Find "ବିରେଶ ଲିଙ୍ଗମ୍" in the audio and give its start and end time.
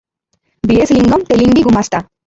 0.71-1.29